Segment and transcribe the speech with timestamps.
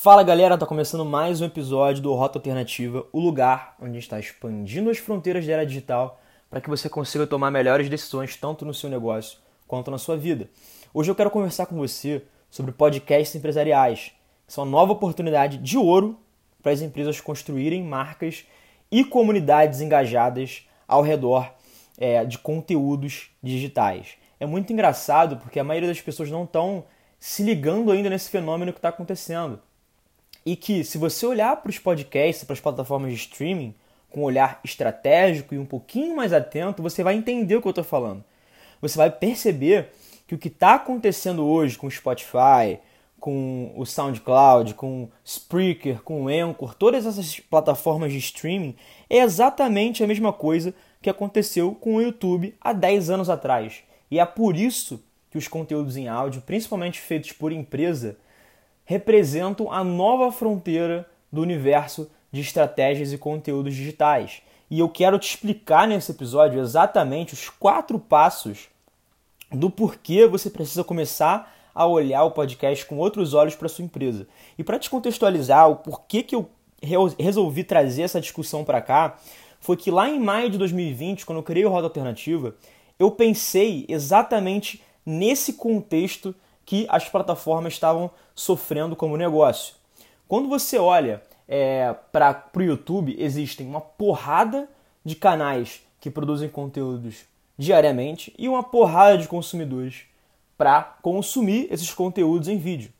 [0.00, 4.04] Fala galera, tá começando mais um episódio do Rota Alternativa, o lugar onde a gente
[4.04, 8.64] está expandindo as fronteiras da era digital para que você consiga tomar melhores decisões tanto
[8.64, 10.48] no seu negócio quanto na sua vida.
[10.94, 14.12] Hoje eu quero conversar com você sobre podcasts empresariais,
[14.46, 16.16] que são uma nova oportunidade de ouro
[16.62, 18.46] para as empresas construírem marcas
[18.92, 21.52] e comunidades engajadas ao redor
[21.98, 24.10] é, de conteúdos digitais.
[24.38, 26.84] É muito engraçado porque a maioria das pessoas não estão
[27.18, 29.60] se ligando ainda nesse fenômeno que está acontecendo
[30.44, 33.74] e que, se você olhar para os podcasts, para as plataformas de streaming,
[34.10, 37.70] com um olhar estratégico e um pouquinho mais atento, você vai entender o que eu
[37.70, 38.24] estou falando.
[38.80, 39.90] Você vai perceber
[40.26, 42.78] que o que está acontecendo hoje com o Spotify,
[43.18, 48.76] com o SoundCloud, com o Spreaker, com o Anchor, todas essas plataformas de streaming,
[49.10, 53.82] é exatamente a mesma coisa que aconteceu com o YouTube há 10 anos atrás.
[54.10, 58.16] E é por isso que os conteúdos em áudio, principalmente feitos por empresa,
[58.88, 64.40] representam a nova fronteira do universo de estratégias e conteúdos digitais.
[64.70, 68.70] E eu quero te explicar nesse episódio exatamente os quatro passos
[69.52, 74.26] do porquê você precisa começar a olhar o podcast com outros olhos para sua empresa.
[74.56, 76.48] E para te contextualizar o porquê que eu
[77.18, 79.18] resolvi trazer essa discussão para cá,
[79.60, 82.54] foi que lá em maio de 2020, quando eu criei o Roda Alternativa,
[82.98, 86.34] eu pensei exatamente nesse contexto
[86.68, 89.74] que as plataformas estavam sofrendo como negócio.
[90.28, 94.68] Quando você olha é, para o YouTube, existem uma porrada
[95.02, 97.24] de canais que produzem conteúdos
[97.56, 100.02] diariamente e uma porrada de consumidores
[100.58, 102.92] para consumir esses conteúdos em vídeo.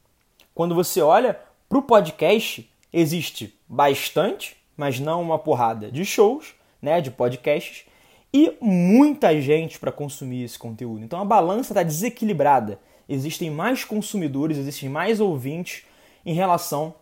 [0.54, 1.38] Quando você olha
[1.68, 7.84] para o podcast, existe bastante, mas não uma porrada de shows, né, de podcasts,
[8.32, 11.04] e muita gente para consumir esse conteúdo.
[11.04, 15.84] Então a balança está desequilibrada existem mais consumidores, existem mais ouvintes
[16.24, 16.94] em relação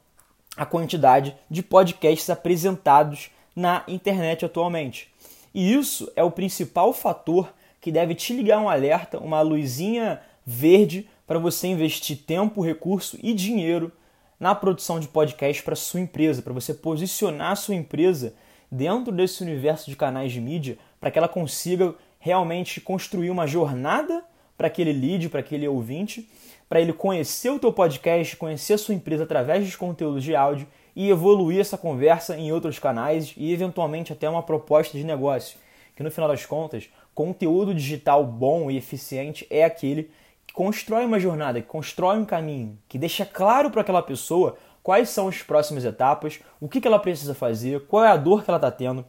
[0.57, 5.11] à quantidade de podcasts apresentados na internet atualmente.
[5.55, 11.09] E isso é o principal fator que deve te ligar um alerta, uma luzinha verde
[11.27, 13.91] para você investir tempo, recurso e dinheiro
[14.39, 18.35] na produção de podcast para sua empresa, para você posicionar a sua empresa
[18.71, 24.25] dentro desse universo de canais de mídia, para que ela consiga realmente construir uma jornada
[24.57, 26.29] para aquele lead, para aquele ouvinte,
[26.69, 30.67] para ele conhecer o teu podcast, conhecer a sua empresa através de conteúdos de áudio
[30.95, 35.59] e evoluir essa conversa em outros canais e eventualmente até uma proposta de negócio.
[35.95, 40.11] Que no final das contas, conteúdo digital bom e eficiente é aquele
[40.47, 45.09] que constrói uma jornada, que constrói um caminho, que deixa claro para aquela pessoa quais
[45.09, 48.59] são as próximas etapas, o que ela precisa fazer, qual é a dor que ela
[48.59, 49.05] está tendo,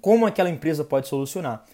[0.00, 1.64] como aquela empresa pode solucionar.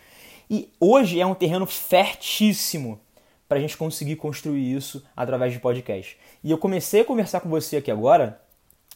[0.51, 3.01] E hoje é um terreno fertíssimo
[3.49, 6.17] para a gente conseguir construir isso através de podcast.
[6.43, 8.41] E eu comecei a conversar com você aqui agora,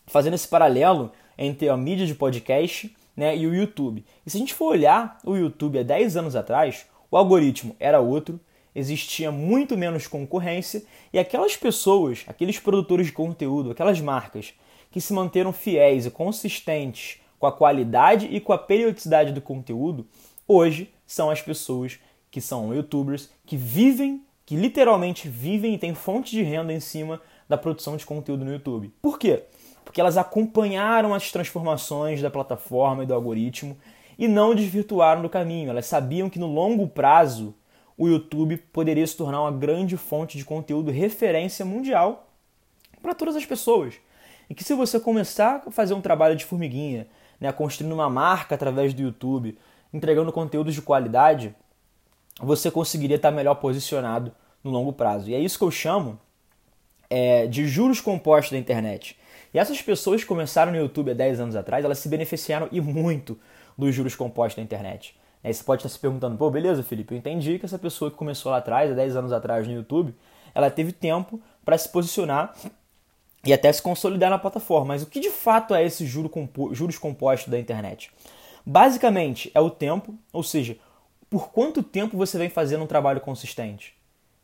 [0.06, 4.04] fazendo esse paralelo entre a mídia de podcast né, e o YouTube.
[4.24, 8.00] E se a gente for olhar o YouTube há 10 anos atrás, o algoritmo era
[8.00, 8.40] outro,
[8.74, 14.54] existia muito menos concorrência e aquelas pessoas, aqueles produtores de conteúdo, aquelas marcas
[14.90, 20.06] que se manteram fiéis e consistentes com a qualidade e com a periodicidade do conteúdo,
[20.46, 21.98] hoje são as pessoas
[22.30, 27.20] que são youtubers, que vivem, que literalmente vivem e têm fonte de renda em cima
[27.48, 28.92] da produção de conteúdo no YouTube.
[29.00, 29.44] Por quê?
[29.84, 33.76] Porque elas acompanharam as transformações da plataforma e do algoritmo
[34.18, 35.70] e não desvirtuaram do caminho.
[35.70, 37.54] Elas sabiam que no longo prazo
[37.96, 42.28] o YouTube poderia se tornar uma grande fonte de conteúdo referência mundial
[43.00, 43.94] para todas as pessoas.
[44.48, 47.06] E que se você começar a fazer um trabalho de formiguinha,
[47.40, 49.58] né, construindo uma marca através do YouTube,
[49.92, 51.54] entregando conteúdos de qualidade,
[52.40, 54.32] você conseguiria estar melhor posicionado
[54.62, 55.30] no longo prazo.
[55.30, 56.18] E é isso que eu chamo
[57.08, 59.18] é, de juros compostos da internet.
[59.54, 62.80] E essas pessoas que começaram no YouTube há 10 anos atrás, elas se beneficiaram e
[62.80, 63.38] muito
[63.76, 65.16] dos juros compostos da internet.
[65.42, 68.16] Aí você pode estar se perguntando, pô, beleza, Felipe, eu entendi que essa pessoa que
[68.16, 70.14] começou lá atrás, há 10 anos atrás no YouTube,
[70.54, 72.54] ela teve tempo para se posicionar
[73.44, 74.88] e até se consolidar na plataforma.
[74.88, 78.10] Mas o que de fato é esse juro compo juros compostos da internet?
[78.68, 80.76] Basicamente, é o tempo, ou seja,
[81.30, 83.94] por quanto tempo você vem fazendo um trabalho consistente.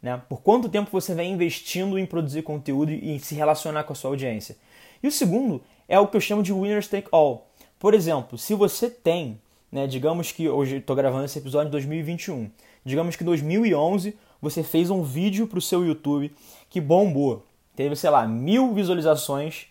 [0.01, 0.21] Né?
[0.29, 3.97] Por quanto tempo você vem investindo em produzir conteúdo e em se relacionar com a
[3.97, 4.57] sua audiência.
[5.03, 7.49] E o segundo é o que eu chamo de winners take all.
[7.81, 9.41] Por exemplo, se você tem,
[9.73, 12.49] né, digamos que hoje estou gravando esse episódio em 2021,
[12.85, 16.33] digamos que em 2011 você fez um vídeo para o seu YouTube
[16.71, 17.45] que bombou,
[17.75, 19.67] teve, sei lá, mil visualizações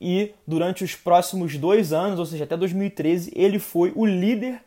[0.00, 4.60] e durante os próximos dois anos, ou seja, até 2013, ele foi o líder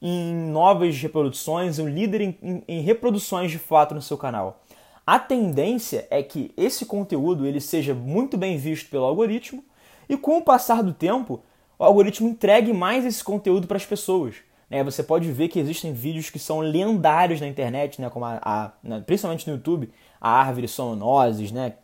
[0.00, 4.62] em novas reproduções, o líder em, em, reproduções de fato no seu canal.
[5.06, 9.64] a tendência é que esse conteúdo ele seja muito bem visto pelo algoritmo
[10.08, 11.42] e com o passar do tempo,
[11.78, 14.36] o algoritmo entregue mais esse conteúdo para as pessoas.
[14.70, 14.82] Né?
[14.84, 18.10] Você pode ver que existem vídeos que são lendários na internet, né?
[18.10, 19.02] como a, a né?
[19.04, 21.74] principalmente no YouTube, a árvore sononoses, né?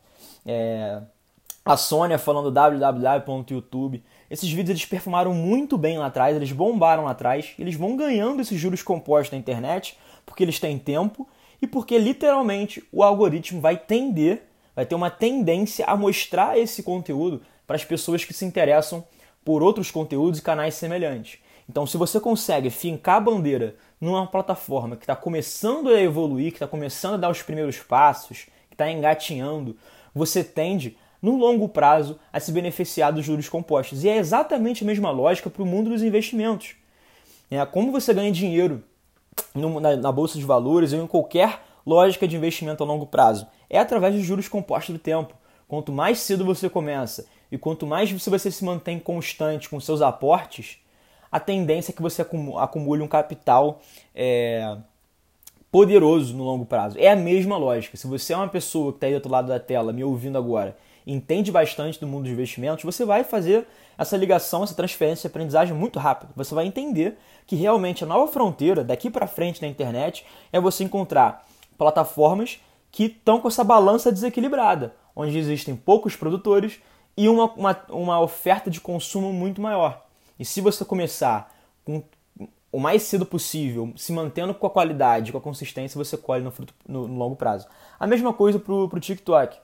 [0.47, 1.00] É,
[1.64, 4.05] a Sônia falando www.youtube.
[4.31, 8.43] Esses vídeos eles perfumaram muito bem lá atrás, eles bombaram lá atrás, eles vão ganhando
[8.43, 9.96] esses juros compostos na internet
[10.26, 11.26] porque eles têm tempo
[11.62, 14.43] e porque literalmente o algoritmo vai tender,
[14.76, 19.05] vai ter uma tendência a mostrar esse conteúdo para as pessoas que se interessam
[19.44, 21.38] por outros conteúdos e canais semelhantes.
[21.69, 26.56] Então, se você consegue fincar a bandeira numa plataforma que está começando a evoluir, que
[26.56, 29.76] está começando a dar os primeiros passos, que está engatinhando,
[30.14, 34.05] você tende, no longo prazo, a se beneficiar dos juros compostos.
[34.05, 36.75] E é exatamente a mesma lógica para o mundo dos investimentos.
[37.50, 38.85] É, como você ganha dinheiro
[39.55, 43.47] na, na bolsa de valores ou em qualquer lógica de investimento a longo prazo?
[43.71, 45.35] É através de juros compostos do tempo.
[45.67, 50.76] Quanto mais cedo você começa e quanto mais você se mantém constante com seus aportes,
[51.32, 53.81] a tendência é que você acumule um capital
[54.15, 54.76] é,
[55.73, 56.99] poderoso no longo prazo.
[56.99, 57.97] É a mesma lógica.
[57.97, 60.37] Se você é uma pessoa que está aí do outro lado da tela me ouvindo
[60.37, 60.76] agora,
[61.06, 63.67] entende bastante do mundo dos investimentos, você vai fazer
[63.97, 66.33] essa ligação, essa transferência de aprendizagem muito rápido.
[66.35, 70.85] Você vai entender que realmente a nova fronteira daqui para frente na internet é você
[70.85, 71.47] encontrar
[71.77, 72.61] plataformas
[72.91, 76.81] que estão com essa balança desequilibrada, onde existem poucos produtores
[77.17, 80.05] e uma, uma, uma oferta de consumo muito maior.
[80.39, 81.53] E se você começar
[81.85, 82.03] com
[82.73, 86.50] o mais cedo possível, se mantendo com a qualidade, com a consistência, você colhe no,
[86.50, 87.69] fruto, no, no longo prazo.
[88.00, 89.57] A mesma coisa para o TikTok.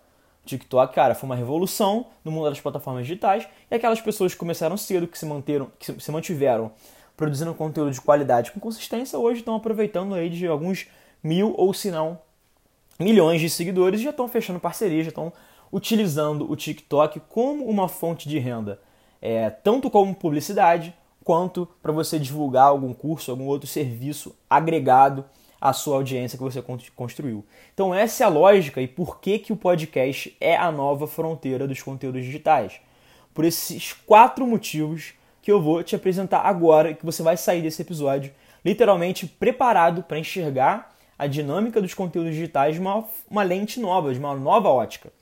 [0.50, 4.76] TikTok, cara, foi uma revolução no mundo das plataformas digitais e aquelas pessoas que começaram
[4.76, 6.70] cedo, que se manteram, que se mantiveram
[7.16, 10.86] produzindo conteúdo de qualidade com consistência, hoje estão aproveitando aí de alguns
[11.22, 12.18] mil ou se não
[12.98, 15.32] milhões de seguidores e já estão fechando parceria, já estão
[15.72, 18.78] utilizando o TikTok como uma fonte de renda
[19.20, 25.24] é, tanto como publicidade, quanto para você divulgar algum curso, algum outro serviço agregado
[25.60, 26.62] à sua audiência que você
[26.94, 27.44] construiu.
[27.74, 31.68] Então essa é a lógica e por que, que o podcast é a nova fronteira
[31.68, 32.80] dos conteúdos digitais.
[33.34, 37.82] Por esses quatro motivos que eu vou te apresentar agora, que você vai sair desse
[37.82, 38.32] episódio
[38.64, 44.18] literalmente preparado para enxergar a dinâmica dos conteúdos digitais de uma, uma lente nova, de
[44.18, 45.12] uma nova ótica.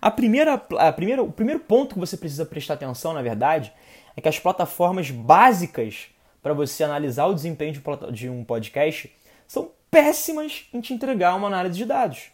[0.00, 3.72] A primeira, a primeira, o primeiro ponto que você precisa prestar atenção, na verdade,
[4.16, 6.08] é que as plataformas básicas
[6.42, 7.74] para você analisar o desempenho
[8.12, 9.12] de um podcast
[9.46, 12.30] são péssimas em te entregar uma análise de dados.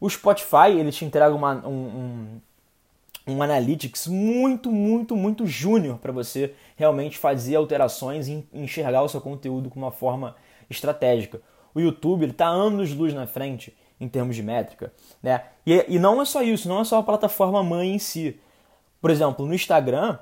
[0.00, 2.40] O Spotify ele te entrega uma, um,
[3.26, 9.08] um, um analytics muito, muito, muito júnior para você realmente fazer alterações e enxergar o
[9.08, 10.36] seu conteúdo com uma forma
[10.68, 11.40] estratégica.
[11.74, 14.92] O YouTube está anos luz na frente em termos de métrica.
[15.22, 15.42] Né?
[15.66, 18.40] E, e não é só isso, não é só a plataforma mãe em si.
[19.00, 20.18] Por exemplo, no Instagram,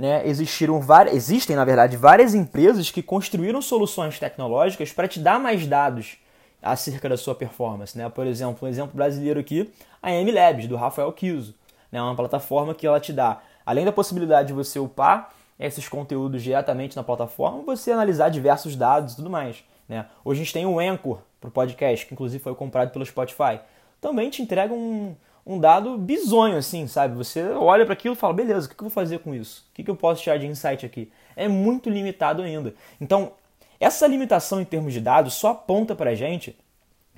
[0.00, 5.38] né, existiram várias, existem, na verdade, várias empresas que construíram soluções tecnológicas para te dar
[5.38, 6.16] mais dados
[6.62, 7.96] acerca da sua performance.
[7.96, 8.08] Né?
[8.08, 9.70] Por exemplo, um exemplo brasileiro aqui,
[10.02, 11.54] a MLabs, do Rafael Kiso.
[11.92, 12.00] Né?
[12.00, 16.96] Uma plataforma que ela te dá, além da possibilidade de você upar esses conteúdos diretamente
[16.96, 19.62] na plataforma, você analisar diversos dados e tudo mais.
[19.86, 20.06] Né?
[20.24, 23.60] Hoje a gente tem o Anchor para o podcast, que inclusive foi comprado pelo Spotify.
[24.00, 25.14] Também te entrega um,
[25.46, 27.16] um dado bizonho, assim, sabe?
[27.16, 29.66] Você olha para aquilo e fala, beleza, o que eu vou fazer com isso?
[29.70, 31.10] O que eu posso tirar de insight aqui?
[31.34, 32.74] É muito limitado ainda.
[33.00, 33.32] Então,
[33.78, 36.56] essa limitação em termos de dados só aponta para a gente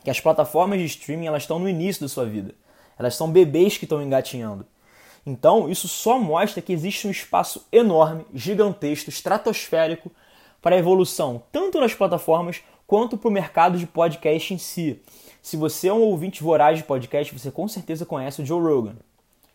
[0.05, 2.55] que as plataformas de streaming elas estão no início da sua vida.
[2.99, 4.67] Elas são bebês que estão engatinhando.
[5.25, 10.11] Então, isso só mostra que existe um espaço enorme, gigantesco, estratosférico
[10.61, 15.01] para a evolução, tanto nas plataformas quanto para o mercado de podcast em si.
[15.43, 18.95] Se você é um ouvinte voraz de podcast, você com certeza conhece o Joe Rogan,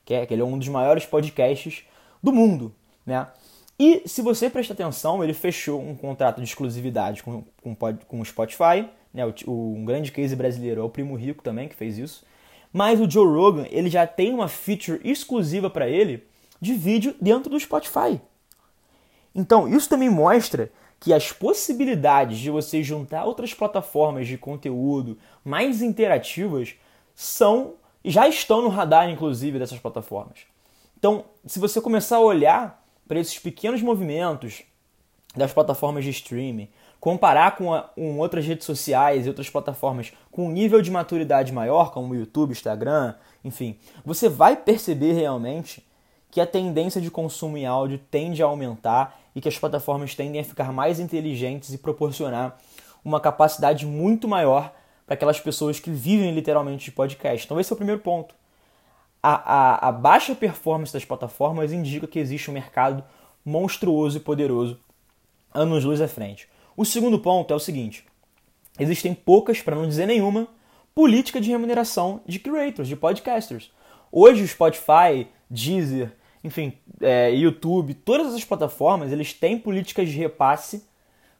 [0.03, 1.85] que é, que ele é um dos maiores podcasts
[2.21, 2.75] do mundo,
[3.05, 3.25] né?
[3.79, 8.25] E se você prestar atenção, ele fechou um contrato de exclusividade com, com, com o
[8.25, 9.25] Spotify, né?
[9.25, 12.25] O, o, um grande case brasileiro é o Primo Rico também que fez isso.
[12.73, 16.23] Mas o Joe Rogan, ele já tem uma feature exclusiva para ele
[16.59, 18.19] de vídeo dentro do Spotify.
[19.33, 25.81] Então, isso também mostra que as possibilidades de você juntar outras plataformas de conteúdo mais
[25.81, 26.75] interativas
[27.15, 27.73] são
[28.03, 30.39] já estão no radar inclusive dessas plataformas.
[30.97, 34.63] Então, se você começar a olhar para esses pequenos movimentos
[35.35, 40.47] das plataformas de streaming, comparar com, a, com outras redes sociais e outras plataformas com
[40.47, 43.13] um nível de maturidade maior, como o YouTube, Instagram,
[43.43, 45.85] enfim, você vai perceber realmente
[46.29, 50.41] que a tendência de consumo em áudio tende a aumentar e que as plataformas tendem
[50.41, 52.57] a ficar mais inteligentes e proporcionar
[53.03, 54.73] uma capacidade muito maior
[55.05, 57.45] para aquelas pessoas que vivem literalmente de podcast.
[57.45, 58.35] Então, esse é o primeiro ponto.
[59.23, 63.03] A, a, a baixa performance das plataformas indica que existe um mercado
[63.43, 64.77] monstruoso e poderoso
[65.53, 66.49] anos-luz à frente.
[66.75, 68.05] O segundo ponto é o seguinte:
[68.77, 70.47] existem poucas, para não dizer nenhuma,
[70.93, 73.71] política de remuneração de creators, de podcasters.
[74.11, 76.11] Hoje o Spotify, Deezer,
[76.43, 80.83] enfim, é, YouTube, todas essas plataformas, eles têm políticas de repasse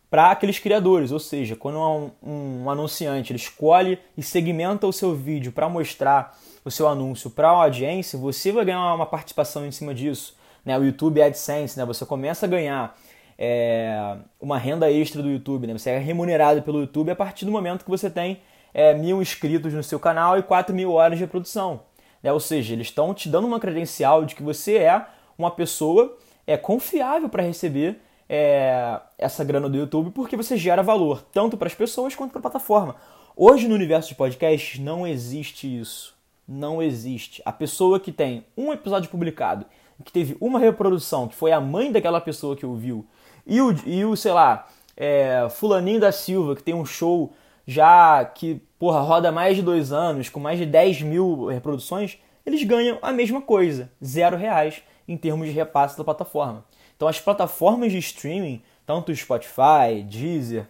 [0.10, 5.14] para aqueles criadores, ou seja, quando um, um, anunciante ele escolhe e segmenta o seu
[5.14, 9.72] vídeo para mostrar o seu anúncio para a audiência, você vai ganhar uma participação em
[9.72, 10.36] cima disso.
[10.66, 10.78] Né?
[10.78, 11.86] O YouTube AdSense, né?
[11.86, 12.98] você começa a ganhar
[13.38, 15.74] é, uma renda extra do YouTube, né?
[15.74, 18.40] você é remunerado pelo YouTube a partir do momento que você tem
[18.74, 21.82] é, mil inscritos no seu canal e 4 mil horas de reprodução.
[22.28, 22.34] Né?
[22.34, 25.06] Ou seja, eles estão te dando uma credencial de que você é
[25.38, 31.24] uma pessoa é, confiável para receber é, essa grana do YouTube porque você gera valor
[31.32, 32.98] tanto para as pessoas quanto para a plataforma.
[33.34, 36.18] Hoje no universo de podcast não existe isso.
[36.46, 37.42] Não existe.
[37.46, 39.66] A pessoa que tem um episódio publicado,
[40.04, 43.06] que teve uma reprodução, que foi a mãe daquela pessoa que ouviu,
[43.46, 44.68] e o, e o sei lá,
[44.98, 47.32] é, Fulaninho da Silva, que tem um show
[47.68, 52.64] já que, porra, roda mais de dois anos, com mais de 10 mil reproduções, eles
[52.64, 56.64] ganham a mesma coisa, zero reais em termos de repasse da plataforma.
[56.96, 60.66] Então as plataformas de streaming, tanto o Spotify, Deezer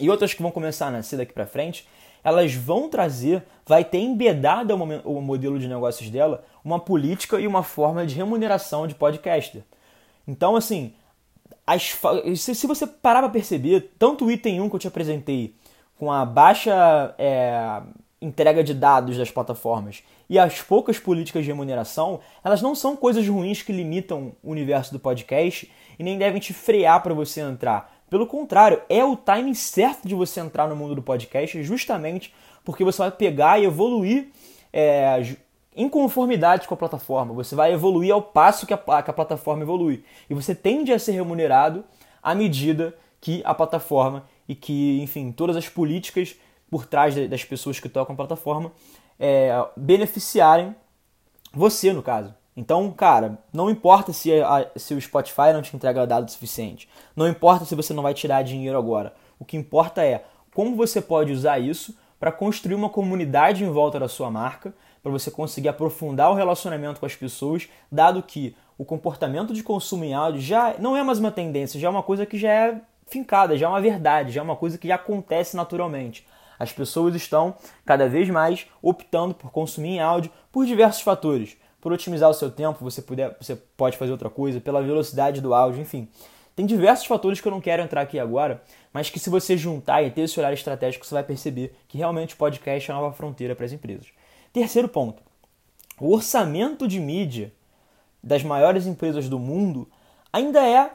[0.00, 1.86] e outras que vão começar a nascer daqui para frente,
[2.24, 7.62] elas vão trazer, vai ter embedado o modelo de negócios dela uma política e uma
[7.62, 9.62] forma de remuneração de podcaster.
[10.26, 10.94] Então, assim,
[11.66, 11.98] as,
[12.36, 15.54] se, você parar para perceber, tanto o item 1 que eu te apresentei,
[16.04, 17.80] com a baixa é,
[18.20, 23.26] entrega de dados das plataformas e as poucas políticas de remuneração, elas não são coisas
[23.26, 27.90] ruins que limitam o universo do podcast e nem devem te frear para você entrar.
[28.10, 32.84] Pelo contrário, é o timing certo de você entrar no mundo do podcast, justamente porque
[32.84, 34.28] você vai pegar e evoluir
[34.70, 35.22] é,
[35.74, 37.32] em conformidade com a plataforma.
[37.32, 40.04] Você vai evoluir ao passo que a, que a plataforma evolui.
[40.28, 41.82] E você tende a ser remunerado
[42.22, 46.36] à medida que a plataforma e que, enfim, todas as políticas
[46.70, 48.72] por trás das pessoas que tocam a plataforma
[49.18, 50.74] é, beneficiarem
[51.52, 52.34] você, no caso.
[52.56, 57.28] Então, cara, não importa se, a, se o Spotify não te entrega dados suficiente, não
[57.28, 59.14] importa se você não vai tirar dinheiro agora.
[59.38, 60.24] O que importa é
[60.54, 64.72] como você pode usar isso para construir uma comunidade em volta da sua marca,
[65.02, 70.04] para você conseguir aprofundar o relacionamento com as pessoas, dado que o comportamento de consumo
[70.04, 72.80] em áudio já não é mais uma tendência, já é uma coisa que já é
[73.06, 76.26] fincada, já é uma verdade, já é uma coisa que já acontece naturalmente.
[76.58, 81.56] As pessoas estão cada vez mais optando por consumir em áudio por diversos fatores.
[81.80, 85.52] Por otimizar o seu tempo, você, puder, você pode fazer outra coisa, pela velocidade do
[85.52, 86.08] áudio, enfim.
[86.56, 90.02] Tem diversos fatores que eu não quero entrar aqui agora, mas que se você juntar
[90.02, 93.14] e ter esse olhar estratégico, você vai perceber que realmente o podcast é a nova
[93.14, 94.06] fronteira para as empresas.
[94.52, 95.22] Terceiro ponto:
[96.00, 97.52] o orçamento de mídia
[98.22, 99.88] das maiores empresas do mundo
[100.32, 100.90] ainda é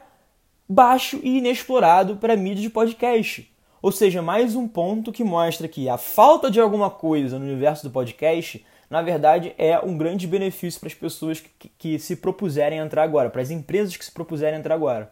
[0.70, 3.52] baixo e inexplorado para mídia de podcast.
[3.82, 7.82] Ou seja, mais um ponto que mostra que a falta de alguma coisa no universo
[7.82, 12.78] do podcast, na verdade, é um grande benefício para as pessoas que, que se propuserem
[12.78, 15.10] entrar agora, para as empresas que se propuserem entrar agora.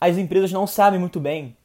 [0.00, 1.56] As empresas não sabem muito bem,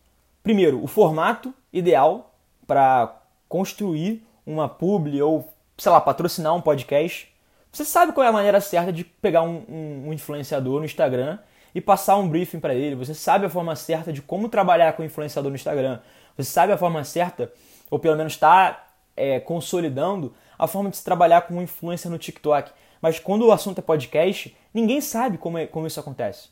[0.44, 2.36] primeiro, o formato ideal
[2.68, 7.28] para construir uma publi ou, sei lá, patrocinar um podcast.
[7.72, 11.40] Você sabe qual é a maneira certa de pegar um, um, um influenciador no Instagram
[11.74, 12.96] e passar um briefing para ele.
[12.96, 16.00] Você sabe a forma certa de como trabalhar com o influenciador no Instagram.
[16.36, 17.52] Você sabe a forma certa,
[17.90, 22.72] ou pelo menos está é, consolidando a forma de se trabalhar com influencer no TikTok.
[23.02, 26.50] Mas quando o assunto é podcast, ninguém sabe como, é, como isso acontece.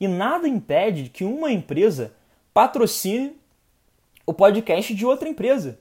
[0.00, 2.12] E nada impede que uma empresa
[2.52, 3.36] patrocine
[4.26, 5.78] o podcast de outra empresa.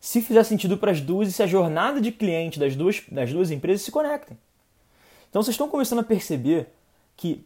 [0.00, 3.32] Se fizer sentido para as duas e se a jornada de cliente das duas, das
[3.32, 4.38] duas empresas se conectem.
[5.28, 6.68] Então vocês estão começando a perceber
[7.16, 7.44] que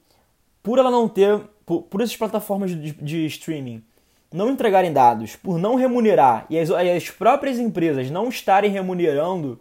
[0.69, 3.83] por ela não ter, por, por essas plataformas de, de, streaming
[4.31, 9.59] não entregarem dados, por não remunerar e as, as próprias empresas não estarem remunerando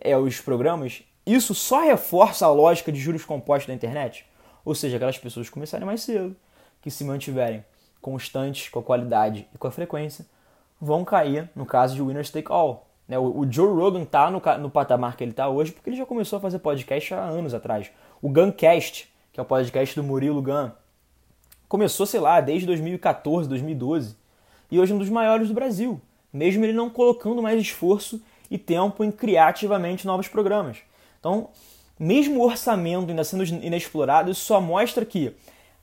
[0.00, 4.24] é, os programas, isso só reforça a lógica de juros compostos da internet.
[4.64, 6.34] Ou seja, aquelas pessoas começarem mais cedo,
[6.80, 7.62] que se mantiverem
[8.00, 10.24] constantes com a qualidade e com a frequência,
[10.80, 12.88] vão cair no caso de Winners Take All.
[13.06, 13.18] Né?
[13.18, 16.06] O, o Joe Rogan está no, no patamar que ele está hoje porque ele já
[16.06, 17.90] começou a fazer podcast há anos atrás.
[18.22, 20.68] O Guncast, que é o podcast do Murilo Gun.
[21.68, 24.16] Começou, sei lá, desde 2014, 2012,
[24.68, 26.00] e hoje é um dos maiores do Brasil,
[26.32, 30.78] mesmo ele não colocando mais esforço e tempo em criar ativamente novos programas.
[31.20, 31.50] Então,
[31.96, 35.32] mesmo o orçamento ainda sendo inexplorado, isso só mostra que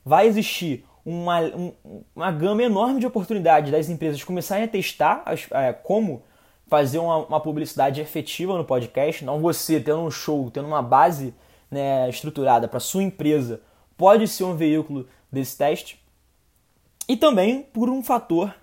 [0.04, 1.72] vai existir uma, um,
[2.14, 6.22] uma gama enorme de oportunidades das empresas começarem a testar as, é, como
[6.68, 9.24] fazer uma, uma, publicidade efetiva no podcast.
[9.24, 11.32] Não você tendo um show, tendo uma base
[11.70, 13.60] né, estruturada para sua empresa,
[13.96, 16.02] pode ser um veículo desse teste.
[17.08, 18.54] E também por um fator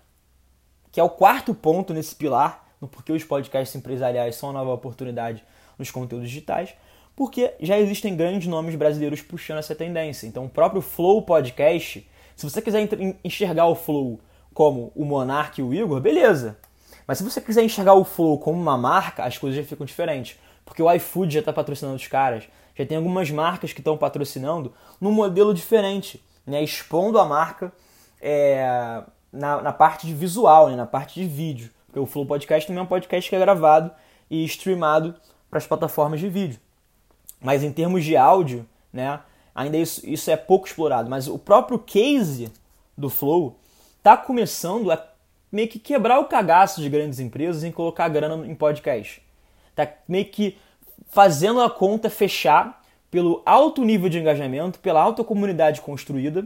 [0.92, 4.74] que é o quarto ponto nesse pilar, no porquê os podcasts empresariais são uma nova
[4.74, 5.44] oportunidade
[5.78, 6.76] nos conteúdos digitais,
[7.16, 10.28] porque já existem grandes nomes brasileiros puxando essa tendência.
[10.28, 12.88] Então, o próprio Flow Podcast se você quiser
[13.24, 14.20] enxergar o Flow
[14.54, 16.58] como o Monark e o Igor, beleza.
[17.08, 20.40] Mas se você quiser enxergar o Flow como uma marca, as coisas já ficam diferentes.
[20.66, 24.74] Porque o iFood já está patrocinando os caras, já tem algumas marcas que estão patrocinando
[25.00, 26.64] num modelo diferente, né?
[26.64, 27.72] expondo a marca
[28.22, 30.76] é, na, na, parte de visual, né?
[30.76, 31.70] na parte de vídeo.
[31.86, 33.92] Porque o Flow Podcast também é um podcast que é gravado
[34.30, 35.16] e streamado
[35.50, 36.60] para as plataformas de vídeo.
[37.40, 39.20] Mas em termos de áudio, né?
[39.54, 42.52] ainda isso, isso é pouco explorado, mas o próprio case
[42.98, 43.60] do Flow
[43.98, 45.14] está começando a
[45.52, 49.22] meio que quebrar o cagaço de grandes empresas em colocar grana em podcast.
[49.76, 50.58] Tá meio que
[51.14, 56.44] fazendo a conta fechar pelo alto nível de engajamento, pela alta comunidade construída,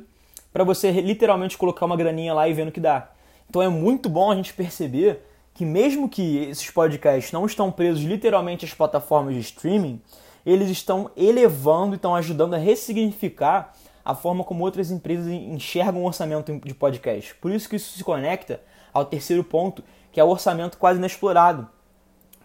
[0.52, 3.10] para você literalmente colocar uma graninha lá e vendo que dá.
[3.50, 5.22] Então é muito bom a gente perceber
[5.54, 10.02] que mesmo que esses podcasts não estão presos literalmente às plataformas de streaming,
[10.46, 16.06] eles estão elevando e estão ajudando a ressignificar a forma como outras empresas enxergam o
[16.06, 17.34] orçamento de podcast.
[17.36, 18.60] Por isso que isso se conecta
[18.94, 19.82] ao terceiro ponto,
[20.12, 21.70] que é o orçamento quase inexplorado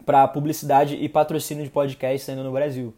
[0.05, 2.95] para publicidade e patrocínio de podcasts ainda no Brasil.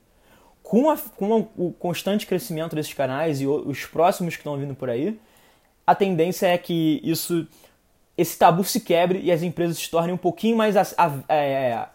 [0.62, 4.88] Com, a, com o constante crescimento desses canais e os próximos que estão vindo por
[4.88, 5.18] aí,
[5.86, 7.46] a tendência é que isso,
[8.16, 11.86] esse tabu se quebre e as empresas se tornem um pouquinho mais a, a, é,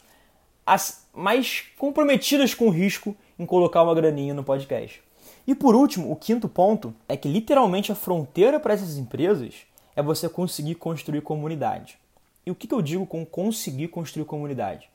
[0.66, 5.02] as mais comprometidas com o risco em colocar uma graninha no podcast.
[5.48, 9.56] E por último, o quinto ponto é que literalmente a fronteira para essas empresas
[9.96, 11.98] é você conseguir construir comunidade.
[12.46, 14.90] E o que, que eu digo com conseguir construir comunidade?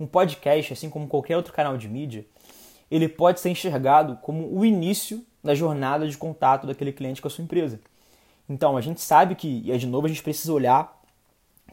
[0.00, 2.26] Um podcast, assim como qualquer outro canal de mídia,
[2.90, 7.30] ele pode ser enxergado como o início da jornada de contato daquele cliente com a
[7.30, 7.78] sua empresa.
[8.48, 11.00] Então, a gente sabe que, e de novo, a gente precisa olhar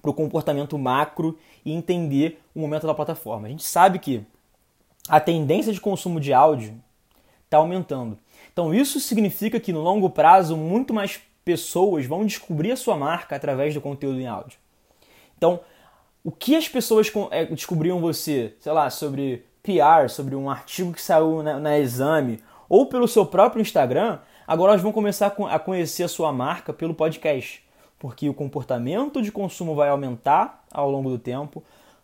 [0.01, 3.47] para o comportamento macro e entender o momento da plataforma.
[3.47, 4.23] A gente sabe que
[5.07, 6.79] a tendência de consumo de áudio
[7.45, 8.17] está aumentando.
[8.51, 13.35] Então isso significa que no longo prazo muito mais pessoas vão descobrir a sua marca
[13.35, 14.59] através do conteúdo em áudio.
[15.37, 15.61] Então,
[16.27, 21.01] o que as pessoas é, descobriam você, sei lá, sobre PR, sobre um artigo que
[21.01, 26.03] saiu na, na exame, ou pelo seu próprio Instagram, agora elas vão começar a conhecer
[26.03, 27.65] a sua marca pelo podcast
[27.99, 31.63] porque o comportamento de consumo vai aumentar ao longo do tempo.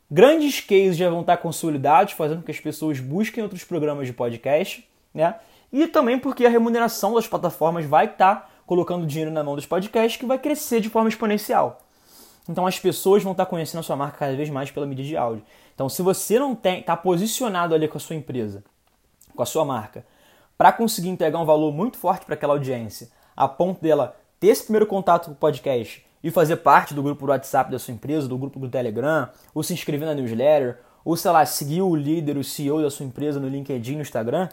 [0.10, 4.14] Grandes cases já vão estar consolidados, fazendo com que as pessoas busquem outros programas de
[4.14, 5.36] podcast, né?
[5.72, 10.20] E também porque a remuneração das plataformas vai estar colocando dinheiro na mão dos podcasts
[10.20, 11.82] que vai crescer de forma exponencial.
[12.48, 15.16] Então as pessoas vão estar conhecendo a sua marca cada vez mais pela mídia de
[15.16, 15.46] áudio.
[15.74, 18.64] Então se você não está posicionado ali com a sua empresa,
[19.36, 20.06] com a sua marca,
[20.58, 24.64] para conseguir entregar um valor muito forte para aquela audiência, a ponto dela ter esse
[24.64, 28.28] primeiro contato com o podcast e fazer parte do grupo do WhatsApp da sua empresa,
[28.28, 32.38] do grupo do Telegram, ou se inscrever na newsletter, ou sei lá, seguir o líder,
[32.38, 34.48] o CEO da sua empresa no LinkedIn, no Instagram,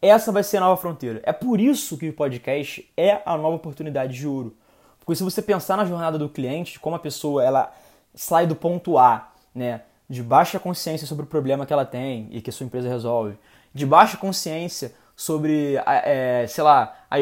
[0.00, 1.20] essa vai ser a nova fronteira.
[1.22, 4.56] É por isso que o podcast é a nova oportunidade de ouro.
[5.04, 7.72] Porque se você pensar na jornada do cliente, como a pessoa ela
[8.14, 12.40] sai do ponto A, né, de baixa consciência sobre o problema que ela tem e
[12.40, 13.36] que a sua empresa resolve,
[13.72, 17.16] de baixa consciência sobre, é, sei lá, a,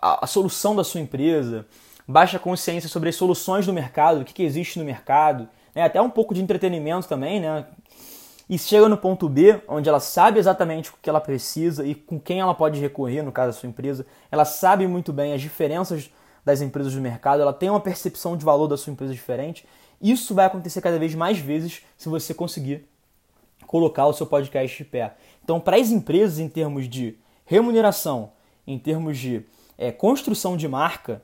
[0.00, 1.66] a, a, solução da sua empresa,
[2.06, 5.82] baixa consciência sobre as soluções do mercado, o que, que existe no mercado, né?
[5.82, 7.66] até um pouco de entretenimento também, né?
[8.48, 12.18] E chega no ponto B, onde ela sabe exatamente o que ela precisa e com
[12.18, 14.04] quem ela pode recorrer, no caso da sua empresa.
[14.28, 16.10] Ela sabe muito bem as diferenças
[16.44, 19.66] das empresas do mercado, ela tem uma percepção de valor da sua empresa diferente.
[20.00, 22.88] Isso vai acontecer cada vez mais vezes se você conseguir
[23.66, 25.14] colocar o seu podcast de pé.
[25.44, 28.32] Então, para as empresas, em termos de remuneração,
[28.66, 29.44] em termos de
[29.76, 31.22] é, construção de marca,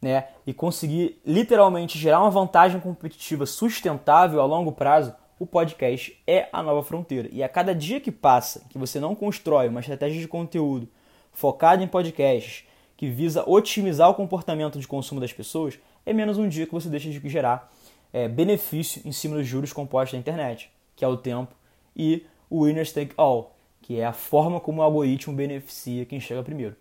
[0.00, 6.48] né, e conseguir literalmente gerar uma vantagem competitiva sustentável a longo prazo, o podcast é
[6.52, 7.28] a nova fronteira.
[7.30, 10.88] E a cada dia que passa que você não constrói uma estratégia de conteúdo
[11.32, 12.64] focada em podcasts
[13.02, 16.88] que visa otimizar o comportamento de consumo das pessoas, é menos um dia que você
[16.88, 17.68] deixa de gerar
[18.12, 21.52] é, benefício em cima dos juros compostos da internet, que é o tempo,
[21.96, 26.44] e o winners take all, que é a forma como o algoritmo beneficia quem chega
[26.44, 26.76] primeiro.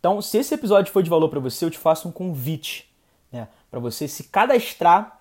[0.00, 2.92] Então, se esse episódio for de valor para você, eu te faço um convite
[3.30, 5.20] né, para você se cadastrar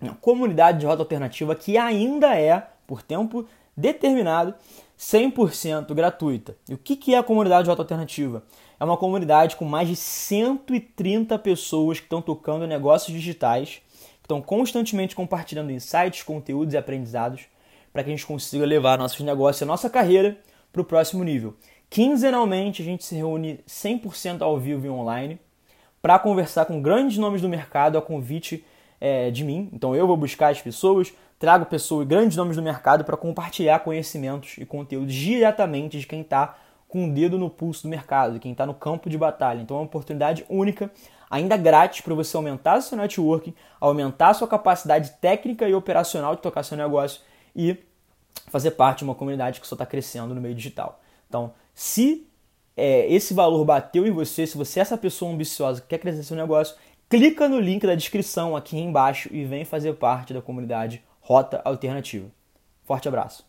[0.00, 3.46] na comunidade de Rota Alternativa, que ainda é, por tempo
[3.76, 4.54] determinado,
[4.98, 6.56] 100% gratuita.
[6.68, 8.42] E o que é a comunidade Rota Alternativa?
[8.80, 14.40] É uma comunidade com mais de 130 pessoas que estão tocando negócios digitais, que estão
[14.40, 17.46] constantemente compartilhando insights, conteúdos e aprendizados
[17.92, 20.38] para que a gente consiga levar nossos negócios e a nossa carreira
[20.72, 21.54] para o próximo nível.
[21.88, 25.38] Quinzenalmente a gente se reúne 100% ao vivo e online
[26.02, 28.64] para conversar com grandes nomes do mercado a convite
[29.00, 29.70] é, de mim.
[29.72, 34.56] Então eu vou buscar as pessoas, trago pessoas, grandes nomes do mercado para compartilhar conhecimentos
[34.58, 36.56] e conteúdos diretamente de quem está
[36.88, 39.60] com o dedo no pulso do mercado, de quem está no campo de batalha.
[39.60, 40.90] Então é uma oportunidade única,
[41.28, 46.62] ainda grátis para você aumentar seu networking, aumentar sua capacidade técnica e operacional de tocar
[46.62, 47.20] seu negócio
[47.54, 47.76] e
[48.48, 51.00] fazer parte de uma comunidade que só está crescendo no meio digital.
[51.28, 52.26] Então, se
[52.76, 56.22] é, esse valor bateu em você, se você é essa pessoa ambiciosa que quer crescer
[56.22, 56.76] seu negócio,
[57.08, 62.30] clica no link da descrição aqui embaixo e vem fazer parte da comunidade Rota Alternativa.
[62.84, 63.44] Forte abraço!